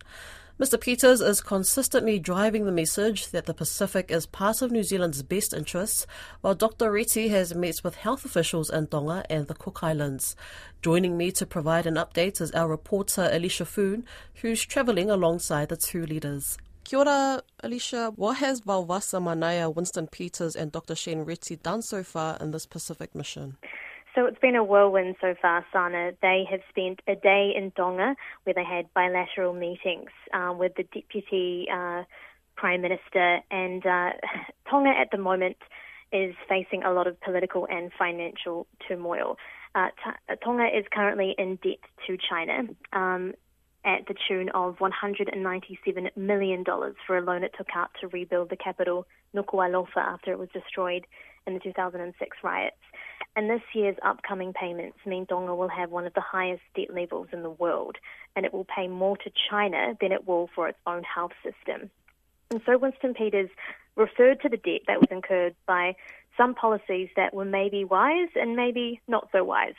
Mr. 0.58 0.80
Peters 0.80 1.20
is 1.20 1.42
consistently 1.42 2.18
driving 2.18 2.64
the 2.64 2.72
message 2.72 3.32
that 3.32 3.44
the 3.44 3.52
Pacific 3.52 4.10
is 4.10 4.24
part 4.24 4.62
of 4.62 4.72
New 4.72 4.82
Zealand's 4.82 5.22
best 5.22 5.52
interests, 5.52 6.06
while 6.40 6.54
Dr. 6.54 6.90
Reti 6.90 7.28
has 7.28 7.54
met 7.54 7.84
with 7.84 7.96
health 7.96 8.24
officials 8.24 8.70
in 8.70 8.86
Tonga 8.86 9.26
and 9.28 9.46
the 9.46 9.54
Cook 9.54 9.80
Islands. 9.82 10.36
Joining 10.80 11.18
me 11.18 11.32
to 11.32 11.44
provide 11.44 11.84
an 11.84 11.96
update 11.96 12.40
is 12.40 12.50
our 12.52 12.66
reporter 12.66 13.28
Alicia 13.30 13.66
Foon, 13.66 14.06
who's 14.36 14.64
travelling 14.64 15.10
alongside 15.10 15.68
the 15.68 15.76
two 15.76 16.06
leaders. 16.06 16.56
Kia 16.90 16.98
ora, 16.98 17.40
Alicia. 17.62 18.12
What 18.16 18.38
has 18.38 18.62
Vaovasamanaia, 18.62 19.72
Winston 19.72 20.08
Peters, 20.08 20.56
and 20.56 20.72
Dr. 20.72 20.96
Shane 20.96 21.24
Reti 21.24 21.62
done 21.62 21.82
so 21.82 22.02
far 22.02 22.36
in 22.40 22.50
this 22.50 22.66
Pacific 22.66 23.14
mission? 23.14 23.56
So 24.12 24.26
it's 24.26 24.40
been 24.40 24.56
a 24.56 24.64
whirlwind 24.64 25.14
so 25.20 25.36
far, 25.40 25.64
Sana. 25.72 26.10
They 26.20 26.42
have 26.50 26.58
spent 26.68 26.98
a 27.06 27.14
day 27.14 27.52
in 27.56 27.70
Tonga 27.76 28.16
where 28.42 28.54
they 28.54 28.64
had 28.64 28.92
bilateral 28.92 29.52
meetings 29.52 30.10
uh, 30.34 30.52
with 30.52 30.72
the 30.74 30.82
Deputy 30.82 31.68
uh, 31.72 32.02
Prime 32.56 32.82
Minister, 32.82 33.38
and 33.52 33.86
uh, 33.86 34.10
Tonga 34.68 34.90
at 34.90 35.12
the 35.12 35.18
moment 35.18 35.58
is 36.12 36.34
facing 36.48 36.82
a 36.82 36.92
lot 36.92 37.06
of 37.06 37.20
political 37.20 37.68
and 37.70 37.92
financial 37.96 38.66
turmoil. 38.88 39.36
Uh, 39.76 39.90
T- 40.04 40.34
Tonga 40.44 40.66
is 40.76 40.86
currently 40.92 41.36
in 41.38 41.54
debt 41.62 41.78
to 42.08 42.18
China. 42.28 42.64
Um, 42.92 43.34
at 43.84 44.06
the 44.06 44.14
tune 44.28 44.50
of 44.50 44.78
$197 44.78 46.16
million 46.16 46.64
for 47.06 47.16
a 47.16 47.22
loan 47.22 47.44
it 47.44 47.54
took 47.56 47.68
out 47.74 47.90
to 48.00 48.08
rebuild 48.08 48.50
the 48.50 48.56
capital, 48.56 49.06
Nuku'alofa, 49.34 49.96
after 49.96 50.32
it 50.32 50.38
was 50.38 50.48
destroyed 50.52 51.06
in 51.46 51.54
the 51.54 51.60
2006 51.60 52.36
riots. 52.42 52.76
And 53.36 53.48
this 53.48 53.62
year's 53.74 53.96
upcoming 54.02 54.52
payments 54.52 54.98
mean 55.06 55.26
Tonga 55.26 55.54
will 55.54 55.68
have 55.68 55.90
one 55.90 56.06
of 56.06 56.14
the 56.14 56.20
highest 56.20 56.62
debt 56.74 56.92
levels 56.92 57.28
in 57.32 57.42
the 57.42 57.50
world, 57.50 57.96
and 58.36 58.44
it 58.44 58.52
will 58.52 58.66
pay 58.66 58.88
more 58.88 59.16
to 59.18 59.30
China 59.48 59.96
than 60.00 60.12
it 60.12 60.26
will 60.26 60.50
for 60.54 60.68
its 60.68 60.78
own 60.86 61.02
health 61.02 61.32
system. 61.42 61.90
And 62.50 62.60
so 62.66 62.76
Winston 62.76 63.14
Peters 63.14 63.50
referred 63.96 64.40
to 64.42 64.48
the 64.48 64.56
debt 64.56 64.82
that 64.88 65.00
was 65.00 65.08
incurred 65.10 65.54
by 65.66 65.94
some 66.36 66.54
policies 66.54 67.08
that 67.16 67.32
were 67.32 67.44
maybe 67.44 67.84
wise 67.84 68.28
and 68.34 68.56
maybe 68.56 69.00
not 69.06 69.28
so 69.32 69.44
wise. 69.44 69.74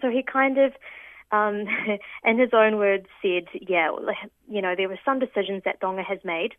So 0.00 0.10
he 0.10 0.22
kind 0.22 0.58
of 0.58 0.72
um, 1.34 1.64
in 2.24 2.38
his 2.38 2.50
own 2.52 2.76
words, 2.76 3.06
said, 3.22 3.44
yeah, 3.60 3.90
you 4.48 4.62
know, 4.62 4.74
there 4.76 4.88
were 4.88 5.00
some 5.04 5.18
decisions 5.18 5.62
that 5.64 5.80
Donga 5.80 6.02
has 6.02 6.18
made 6.24 6.54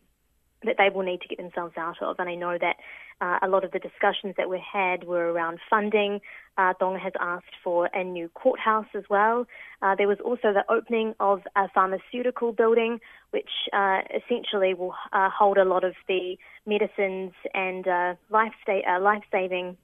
that 0.64 0.76
they 0.78 0.88
will 0.92 1.02
need 1.02 1.20
to 1.20 1.28
get 1.28 1.38
themselves 1.38 1.74
out 1.76 2.00
of. 2.02 2.16
And 2.18 2.28
I 2.28 2.34
know 2.34 2.56
that 2.58 2.76
uh, 3.20 3.38
a 3.42 3.48
lot 3.48 3.64
of 3.64 3.72
the 3.72 3.78
discussions 3.78 4.34
that 4.36 4.48
we 4.48 4.60
had 4.60 5.04
were 5.04 5.32
around 5.32 5.58
funding. 5.68 6.20
Uh, 6.58 6.72
Tonga 6.74 6.98
has 6.98 7.12
asked 7.20 7.54
for 7.62 7.88
a 7.92 8.02
new 8.02 8.28
courthouse 8.30 8.86
as 8.94 9.04
well. 9.08 9.46
Uh, 9.82 9.94
there 9.96 10.08
was 10.08 10.18
also 10.24 10.52
the 10.52 10.64
opening 10.70 11.14
of 11.20 11.42
a 11.56 11.68
pharmaceutical 11.74 12.52
building, 12.52 12.98
which 13.30 13.50
uh, 13.72 14.00
essentially 14.14 14.74
will 14.74 14.94
uh, 15.12 15.28
hold 15.30 15.58
a 15.58 15.64
lot 15.64 15.84
of 15.84 15.94
the 16.08 16.36
medicines 16.66 17.32
and 17.54 17.86
uh, 17.86 18.14
life 18.30 18.52
sta- 18.62 18.98
life 19.00 19.22
saving 19.30 19.76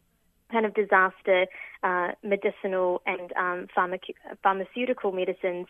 kind 0.52 0.66
of 0.66 0.74
disaster 0.74 1.46
uh, 1.82 2.08
medicinal 2.22 3.02
and 3.06 3.32
um, 3.32 3.66
pharmac- 3.76 4.14
pharmaceutical 4.42 5.10
medicines, 5.10 5.66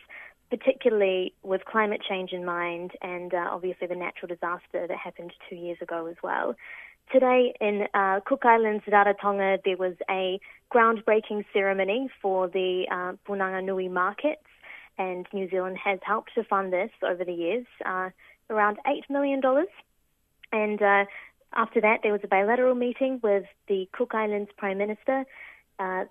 particularly 0.49 1.33
with 1.41 1.65
climate 1.65 2.01
change 2.07 2.31
in 2.31 2.45
mind 2.45 2.91
and 3.01 3.33
uh, 3.33 3.47
obviously 3.49 3.87
the 3.87 3.95
natural 3.95 4.27
disaster 4.27 4.85
that 4.87 4.97
happened 4.97 5.31
two 5.49 5.55
years 5.55 5.77
ago 5.81 6.05
as 6.05 6.15
well. 6.21 6.55
Today 7.11 7.53
in 7.59 7.87
uh, 7.93 8.21
Cook 8.25 8.45
Islands, 8.45 8.83
Rarotonga, 8.87 9.59
there 9.65 9.77
was 9.77 9.95
a 10.09 10.39
groundbreaking 10.73 11.45
ceremony 11.53 12.09
for 12.21 12.47
the 12.47 12.85
uh, 12.89 13.13
Punanga 13.27 13.63
Nui 13.63 13.87
markets, 13.87 14.45
and 14.97 15.27
New 15.33 15.49
Zealand 15.49 15.77
has 15.83 15.99
helped 16.03 16.33
to 16.35 16.43
fund 16.43 16.71
this 16.71 16.91
over 17.07 17.23
the 17.23 17.33
years, 17.33 17.65
uh, 17.85 18.09
around 18.49 18.77
$8 18.87 19.09
million. 19.09 19.41
And 20.51 20.81
uh, 20.81 21.05
after 21.55 21.81
that, 21.81 21.99
there 22.03 22.11
was 22.11 22.21
a 22.23 22.27
bilateral 22.27 22.75
meeting 22.75 23.19
with 23.23 23.45
the 23.67 23.87
Cook 23.91 24.13
Islands 24.13 24.49
Prime 24.57 24.77
Minister. 24.77 25.25
Uh, 25.79 26.05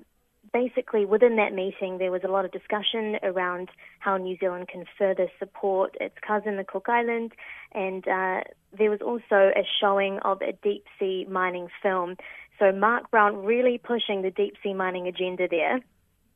basically, 0.52 1.04
within 1.04 1.36
that 1.36 1.52
meeting, 1.52 1.98
there 1.98 2.10
was 2.10 2.22
a 2.24 2.28
lot 2.28 2.44
of 2.44 2.52
discussion 2.52 3.16
around 3.22 3.68
how 4.00 4.16
New 4.16 4.36
Zealand 4.38 4.68
can 4.68 4.84
further 4.98 5.28
support 5.38 5.96
its 6.00 6.14
cousin, 6.26 6.56
the 6.56 6.64
Cook 6.64 6.88
Islands, 6.88 7.32
and 7.72 8.06
uh, 8.06 8.40
there 8.76 8.90
was 8.90 9.00
also 9.00 9.50
a 9.56 9.66
showing 9.80 10.18
of 10.20 10.42
a 10.42 10.52
deep 10.62 10.84
sea 10.98 11.26
mining 11.30 11.68
film. 11.82 12.16
So, 12.58 12.72
Mark 12.72 13.10
Brown 13.10 13.44
really 13.44 13.78
pushing 13.78 14.22
the 14.22 14.30
deep 14.30 14.54
sea 14.62 14.74
mining 14.74 15.06
agenda 15.06 15.48
there. 15.48 15.80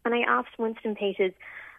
And 0.05 0.15
I 0.15 0.21
asked 0.21 0.59
Winston 0.59 0.95
Peters 0.95 1.33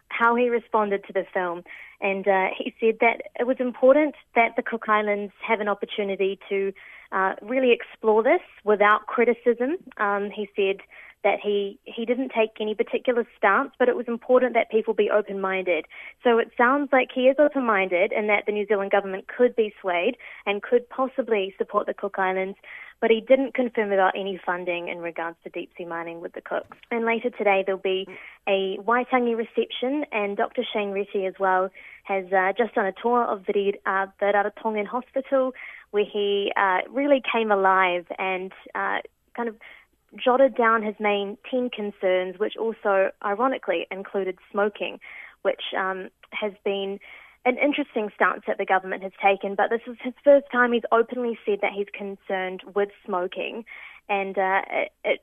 how 0.08 0.34
he 0.34 0.48
responded 0.48 1.04
to 1.06 1.12
the 1.12 1.24
film. 1.32 1.62
And 2.00 2.26
uh, 2.28 2.48
he 2.56 2.74
said 2.80 2.98
that 3.00 3.22
it 3.38 3.46
was 3.46 3.56
important 3.58 4.14
that 4.34 4.54
the 4.56 4.62
Cook 4.62 4.88
Islands 4.88 5.32
have 5.46 5.60
an 5.60 5.68
opportunity 5.68 6.38
to 6.48 6.72
uh, 7.12 7.34
really 7.42 7.72
explore 7.72 8.22
this 8.22 8.40
without 8.64 9.06
criticism. 9.06 9.76
Um, 9.96 10.30
he 10.34 10.48
said 10.54 10.76
that 11.24 11.38
he, 11.42 11.78
he 11.84 12.04
didn't 12.04 12.30
take 12.36 12.50
any 12.60 12.74
particular 12.74 13.26
stance, 13.36 13.72
but 13.78 13.88
it 13.88 13.96
was 13.96 14.06
important 14.06 14.54
that 14.54 14.70
people 14.70 14.94
be 14.94 15.10
open 15.10 15.40
minded. 15.40 15.86
So 16.22 16.38
it 16.38 16.50
sounds 16.56 16.90
like 16.92 17.08
he 17.14 17.22
is 17.22 17.36
open 17.38 17.64
minded 17.64 18.12
and 18.12 18.28
that 18.28 18.44
the 18.46 18.52
New 18.52 18.66
Zealand 18.66 18.92
government 18.92 19.26
could 19.28 19.56
be 19.56 19.74
swayed 19.80 20.16
and 20.46 20.62
could 20.62 20.88
possibly 20.88 21.54
support 21.58 21.86
the 21.86 21.94
Cook 21.94 22.16
Islands, 22.18 22.56
but 23.00 23.10
he 23.10 23.20
didn't 23.20 23.54
confirm 23.54 23.92
about 23.92 24.12
any 24.16 24.40
funding 24.44 24.88
in 24.88 24.98
regards 24.98 25.36
to 25.44 25.50
deep 25.50 25.70
sea 25.76 25.84
mining 25.84 26.20
with 26.20 26.32
the 26.34 26.40
Cooks. 26.40 26.76
And 26.90 27.04
later 27.04 27.30
today 27.30 27.62
there'll 27.66 27.80
be 27.80 28.06
a 28.48 28.78
Waitangi 28.78 29.36
reception, 29.36 30.04
and 30.12 30.36
Dr. 30.36 30.62
Shane 30.72 30.96
as 31.26 31.34
well 31.38 31.70
has 32.04 32.24
uh, 32.32 32.52
just 32.56 32.74
done 32.74 32.86
a 32.86 32.92
tour 33.02 33.24
of 33.24 33.44
the, 33.46 33.72
uh, 33.86 34.06
the 34.20 34.26
Rarotongan 34.26 34.86
Hospital 34.86 35.52
where 35.90 36.04
he 36.04 36.52
uh, 36.56 36.78
really 36.90 37.22
came 37.32 37.50
alive 37.50 38.06
and 38.18 38.52
uh, 38.74 38.98
kind 39.36 39.48
of 39.48 39.56
jotted 40.16 40.56
down 40.56 40.82
his 40.82 40.94
main 40.98 41.36
10 41.50 41.70
concerns, 41.70 42.38
which 42.38 42.56
also 42.56 43.10
ironically 43.24 43.86
included 43.90 44.38
smoking, 44.50 45.00
which 45.42 45.62
um, 45.76 46.08
has 46.32 46.52
been 46.64 46.98
an 47.44 47.56
interesting 47.58 48.10
stance 48.14 48.42
that 48.46 48.58
the 48.58 48.64
government 48.64 49.02
has 49.02 49.12
taken. 49.22 49.54
But 49.54 49.70
this 49.70 49.80
is 49.86 49.96
his 50.02 50.14
first 50.24 50.46
time 50.50 50.72
he's 50.72 50.82
openly 50.92 51.38
said 51.46 51.60
that 51.62 51.72
he's 51.72 51.86
concerned 51.92 52.62
with 52.74 52.90
smoking. 53.04 53.64
And 54.08 54.38
uh, 54.38 54.62
it, 54.70 54.92
it, 55.04 55.20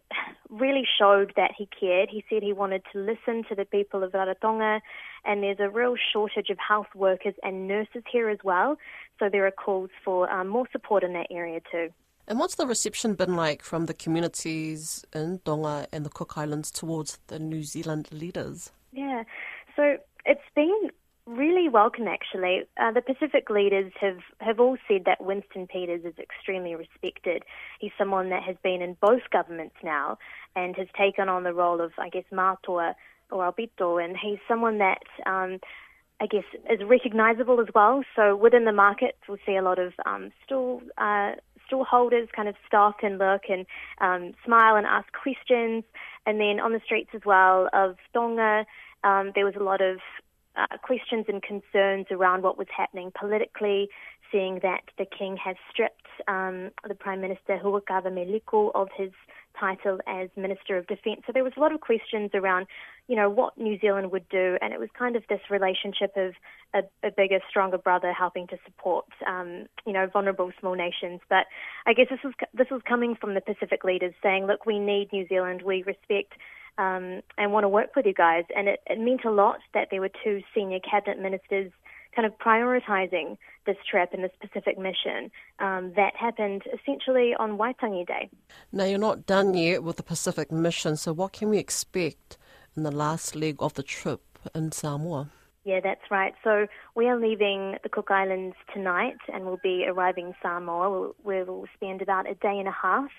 really 0.51 0.85
showed 0.99 1.33
that 1.35 1.51
he 1.57 1.67
cared. 1.79 2.09
He 2.09 2.23
said 2.29 2.43
he 2.43 2.53
wanted 2.53 2.83
to 2.93 2.99
listen 2.99 3.43
to 3.49 3.55
the 3.55 3.65
people 3.65 4.03
of 4.03 4.11
Rarotonga, 4.11 4.79
and 5.25 5.41
there's 5.41 5.59
a 5.59 5.69
real 5.69 5.95
shortage 6.13 6.51
of 6.51 6.57
health 6.59 6.87
workers 6.93 7.33
and 7.41 7.67
nurses 7.67 8.03
here 8.11 8.29
as 8.29 8.37
well. 8.43 8.77
So 9.19 9.27
there 9.27 9.47
are 9.47 9.51
calls 9.51 9.89
for 10.03 10.31
um, 10.31 10.47
more 10.47 10.67
support 10.71 11.03
in 11.03 11.13
that 11.13 11.27
area 11.31 11.61
too. 11.71 11.89
And 12.27 12.39
what's 12.39 12.55
the 12.55 12.65
reception 12.65 13.13
been 13.13 13.35
like 13.35 13.61
from 13.63 13.85
the 13.85 13.93
communities 13.93 15.05
in 15.13 15.39
Tonga 15.45 15.87
and 15.91 16.05
the 16.05 16.09
Cook 16.09 16.37
Islands 16.37 16.71
towards 16.71 17.19
the 17.27 17.37
New 17.37 17.63
Zealand 17.63 18.09
leaders? 18.11 18.71
Yeah, 18.91 19.23
so 19.75 19.97
it's 20.25 20.41
been 20.55 20.89
really 21.27 21.69
welcome 21.69 22.07
actually. 22.07 22.63
Uh, 22.77 22.91
the 22.91 23.01
Pacific 23.01 23.49
leaders 23.49 23.91
have, 23.99 24.19
have 24.39 24.59
all 24.59 24.77
said 24.87 25.05
that 25.05 25.23
Winston 25.23 25.67
Peters 25.67 26.03
is 26.03 26.17
extremely 26.17 26.75
respected. 26.75 27.43
He's 27.79 27.91
someone 27.97 28.29
that 28.29 28.43
has 28.43 28.55
been 28.63 28.81
in 28.81 28.97
both 29.01 29.21
governments 29.31 29.75
now 29.83 30.17
and 30.55 30.75
has 30.77 30.87
taken 30.97 31.29
on 31.29 31.43
the 31.43 31.53
role 31.53 31.81
of, 31.81 31.91
I 31.99 32.09
guess, 32.09 32.25
Mātua 32.31 32.95
or 33.31 33.51
Aupito, 33.51 34.03
and 34.03 34.15
he's 34.17 34.37
someone 34.47 34.77
that 34.79 35.01
um, 35.25 35.59
I 36.21 36.27
guess, 36.27 36.45
is 36.69 36.79
recognisable 36.85 37.59
as 37.59 37.67
well. 37.75 38.03
So 38.15 38.35
within 38.35 38.65
the 38.65 38.71
markets, 38.71 39.17
we'll 39.27 39.37
see 39.45 39.55
a 39.55 39.61
lot 39.61 39.79
of 39.79 39.93
um, 40.05 40.31
uh, 40.97 41.31
stall 41.67 41.85
holders 41.85 42.27
kind 42.35 42.47
of 42.47 42.55
stop 42.67 42.97
and 43.03 43.17
look 43.17 43.43
and 43.49 43.65
um, 44.01 44.33
smile 44.45 44.75
and 44.75 44.85
ask 44.85 45.07
questions. 45.11 45.83
And 46.25 46.39
then 46.39 46.59
on 46.59 46.73
the 46.73 46.81
streets 46.83 47.11
as 47.13 47.21
well 47.25 47.69
of 47.73 47.97
Tonga, 48.13 48.65
um, 49.03 49.31
there 49.35 49.45
was 49.45 49.55
a 49.55 49.63
lot 49.63 49.81
of 49.81 49.97
uh, 50.55 50.77
questions 50.81 51.25
and 51.27 51.41
concerns 51.41 52.07
around 52.11 52.43
what 52.43 52.57
was 52.57 52.67
happening 52.75 53.11
politically, 53.17 53.89
seeing 54.31 54.59
that 54.61 54.83
the 54.97 55.05
king 55.05 55.37
has 55.37 55.55
stripped 55.71 56.07
um, 56.27 56.71
the 56.87 56.95
Prime 56.95 57.21
Minister 57.21 57.59
Hu'akavameiliku 57.63 58.71
of 58.73 58.89
his 58.95 59.11
title 59.59 59.99
as 60.07 60.29
Minister 60.35 60.77
of 60.77 60.87
Defence. 60.87 61.21
So 61.25 61.31
there 61.33 61.43
was 61.43 61.53
a 61.57 61.59
lot 61.59 61.73
of 61.73 61.81
questions 61.81 62.31
around, 62.33 62.67
you 63.07 63.15
know, 63.15 63.29
what 63.29 63.57
New 63.57 63.79
Zealand 63.79 64.11
would 64.11 64.27
do, 64.29 64.57
and 64.61 64.73
it 64.73 64.79
was 64.79 64.89
kind 64.97 65.15
of 65.15 65.23
this 65.29 65.39
relationship 65.49 66.11
of 66.17 66.33
a, 66.73 67.07
a 67.07 67.11
bigger, 67.11 67.39
stronger 67.49 67.77
brother 67.77 68.11
helping 68.11 68.47
to 68.47 68.57
support, 68.65 69.05
um, 69.27 69.67
you 69.85 69.93
know, 69.93 70.07
vulnerable 70.11 70.51
small 70.59 70.75
nations. 70.75 71.21
But 71.29 71.45
I 71.85 71.93
guess 71.93 72.07
this 72.09 72.19
was 72.23 72.33
this 72.53 72.67
was 72.69 72.81
coming 72.87 73.15
from 73.15 73.33
the 73.33 73.41
Pacific 73.41 73.83
leaders 73.83 74.13
saying, 74.21 74.45
look, 74.45 74.65
we 74.65 74.79
need 74.79 75.11
New 75.13 75.27
Zealand, 75.27 75.61
we 75.61 75.83
respect. 75.83 76.33
Um, 76.77 77.21
and 77.37 77.53
want 77.53 77.63
to 77.63 77.69
work 77.69 77.95
with 77.95 78.05
you 78.05 78.13
guys. 78.13 78.43
And 78.53 78.67
it, 78.67 78.81
it 78.85 78.99
meant 78.99 79.23
a 79.23 79.31
lot 79.31 79.59
that 79.73 79.87
there 79.91 80.01
were 80.01 80.11
two 80.21 80.41
senior 80.53 80.79
cabinet 80.79 81.21
ministers 81.21 81.71
kind 82.15 82.25
of 82.25 82.37
prioritizing 82.37 83.37
this 83.65 83.77
trip 83.89 84.09
and 84.13 84.23
this 84.23 84.31
Pacific 84.39 84.77
mission 84.77 85.31
um, 85.59 85.93
that 85.95 86.15
happened 86.15 86.63
essentially 86.73 87.33
on 87.37 87.57
Waitangi 87.57 88.07
Day. 88.07 88.29
Now, 88.71 88.85
you're 88.85 88.99
not 88.99 89.25
done 89.25 89.53
yet 89.53 89.83
with 89.83 89.97
the 89.97 90.03
Pacific 90.03 90.51
mission, 90.51 90.95
so 90.97 91.13
what 91.13 91.33
can 91.33 91.49
we 91.49 91.57
expect 91.57 92.37
in 92.75 92.83
the 92.83 92.91
last 92.91 93.35
leg 93.35 93.57
of 93.59 93.73
the 93.73 93.83
trip 93.83 94.21
in 94.53 94.71
Samoa? 94.71 95.29
Yeah, 95.65 95.79
that's 95.83 96.11
right. 96.11 96.35
So 96.43 96.67
we 96.93 97.07
are 97.07 97.19
leaving 97.19 97.77
the 97.81 97.89
Cook 97.89 98.11
Islands 98.11 98.55
tonight 98.71 99.17
and 99.33 99.45
we'll 99.45 99.59
be 99.63 99.85
arriving 99.87 100.33
Samoa. 100.39 100.91
We'll, 101.23 101.45
we'll 101.45 101.65
spend 101.73 102.03
about 102.03 102.29
a 102.29 102.35
day 102.35 102.59
and 102.59 102.67
a 102.67 102.71
half. 102.71 103.09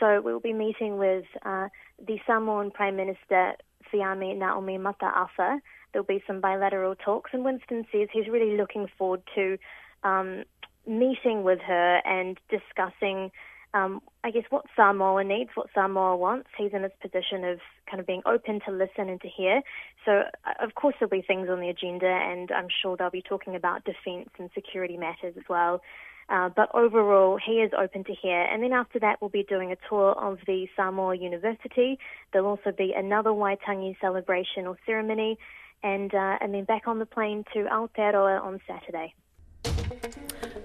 So 0.00 0.20
we'll 0.20 0.40
be 0.40 0.52
meeting 0.52 0.98
with 0.98 1.24
uh, 1.44 1.68
the 2.04 2.18
Samoan 2.26 2.72
Prime 2.72 2.96
Minister 2.96 3.52
Fiame 3.92 4.36
Naomi 4.36 4.76
Mata'afa, 4.76 5.60
there'll 5.94 6.04
be 6.04 6.22
some 6.26 6.40
bilateral 6.40 6.94
talks. 6.94 7.30
And 7.32 7.44
Winston 7.44 7.86
says 7.90 8.08
he's 8.12 8.28
really 8.28 8.58
looking 8.58 8.88
forward 8.98 9.22
to 9.34 9.56
um, 10.02 10.44
meeting 10.86 11.44
with 11.44 11.60
her 11.60 12.02
and 12.04 12.38
discussing, 12.50 13.30
um, 13.72 14.02
I 14.22 14.30
guess, 14.30 14.44
what 14.50 14.66
Samoa 14.76 15.24
needs, 15.24 15.50
what 15.54 15.68
Samoa 15.72 16.16
wants. 16.16 16.48
He's 16.58 16.72
in 16.74 16.82
this 16.82 16.92
position 17.00 17.44
of 17.44 17.60
kind 17.88 18.00
of 18.00 18.06
being 18.06 18.22
open 18.26 18.60
to 18.66 18.72
listen 18.72 19.08
and 19.08 19.20
to 19.22 19.28
hear. 19.28 19.62
So, 20.04 20.24
uh, 20.44 20.62
of 20.62 20.74
course, 20.74 20.96
there'll 21.00 21.10
be 21.10 21.22
things 21.22 21.48
on 21.48 21.60
the 21.60 21.70
agenda, 21.70 22.08
and 22.08 22.50
I'm 22.50 22.68
sure 22.82 22.96
they'll 22.96 23.08
be 23.08 23.22
talking 23.22 23.56
about 23.56 23.84
defence 23.84 24.28
and 24.38 24.50
security 24.54 24.98
matters 24.98 25.34
as 25.38 25.44
well. 25.48 25.80
Uh, 26.28 26.48
but 26.48 26.74
overall, 26.74 27.38
he 27.44 27.54
is 27.54 27.70
open 27.78 28.04
to 28.04 28.14
hear. 28.14 28.42
And 28.42 28.62
then 28.62 28.72
after 28.72 28.98
that, 29.00 29.20
we'll 29.20 29.28
be 29.30 29.42
doing 29.42 29.72
a 29.72 29.76
tour 29.88 30.12
of 30.12 30.38
the 30.46 30.66
Samoa 30.74 31.16
University. 31.16 31.98
There'll 32.32 32.48
also 32.48 32.72
be 32.72 32.94
another 32.96 33.30
Waitangi 33.30 33.96
celebration 34.00 34.66
or 34.66 34.78
ceremony, 34.86 35.38
and 35.84 36.12
uh, 36.12 36.38
and 36.40 36.52
then 36.52 36.64
back 36.64 36.88
on 36.88 36.98
the 36.98 37.06
plane 37.06 37.44
to 37.52 37.60
Aotearoa 37.64 38.42
on 38.42 38.60
Saturday. 38.66 39.14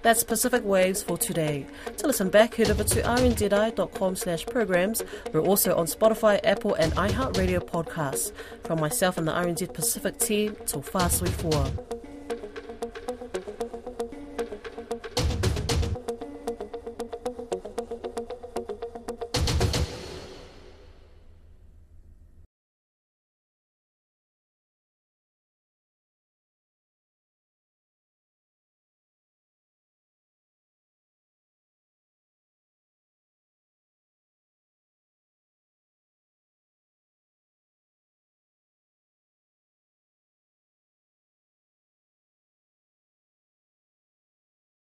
That's 0.01 0.23
Pacific 0.23 0.63
Waves 0.63 1.03
for 1.03 1.17
today. 1.17 1.65
To 1.97 2.07
listen 2.07 2.29
back, 2.29 2.55
head 2.55 2.71
over 2.71 2.85
to 2.85 3.01
rnzi.com 3.01 4.15
slash 4.15 4.45
programs. 4.45 5.03
We're 5.33 5.41
also 5.41 5.75
on 5.75 5.88
Spotify, 5.88 6.39
Apple 6.43 6.73
and 6.75 6.93
iHeartRadio 6.93 7.59
podcasts. 7.59 8.31
From 8.63 8.79
myself 8.79 9.17
and 9.17 9.27
the 9.27 9.33
RNZ 9.33 9.73
Pacific 9.73 10.17
team, 10.17 10.55
till 10.65 10.81
fast 10.81 11.21
we 11.21 11.27
4. 11.27 11.99